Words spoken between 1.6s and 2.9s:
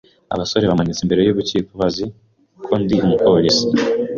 bazi ko